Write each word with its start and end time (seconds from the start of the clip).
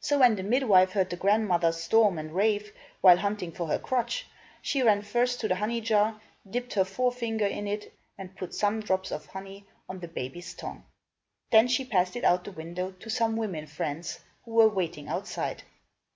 So 0.00 0.18
when 0.18 0.34
the 0.34 0.42
midwife 0.42 0.90
heard 0.90 1.10
the 1.10 1.16
grandmother 1.16 1.70
storm 1.70 2.18
and 2.18 2.34
rave, 2.34 2.72
while 3.00 3.18
hunting 3.18 3.52
for 3.52 3.68
her 3.68 3.78
crutch, 3.78 4.26
she 4.60 4.82
ran 4.82 5.02
first 5.02 5.38
to 5.38 5.46
the 5.46 5.54
honey 5.54 5.80
jar, 5.80 6.20
dipped 6.50 6.72
her 6.74 6.84
forefinger 6.84 7.46
in 7.46 7.68
it 7.68 7.92
and 8.18 8.34
put 8.36 8.52
some 8.52 8.80
drops 8.80 9.12
of 9.12 9.26
honey 9.26 9.64
on 9.88 10.00
the 10.00 10.08
baby's 10.08 10.54
tongue. 10.54 10.84
Then 11.52 11.68
she 11.68 11.84
passed 11.84 12.16
it 12.16 12.24
out 12.24 12.42
the 12.42 12.50
window 12.50 12.90
to 12.98 13.08
some 13.08 13.36
women 13.36 13.68
friends, 13.68 14.18
who 14.44 14.54
were 14.54 14.68
waiting 14.68 15.06
outside. 15.06 15.62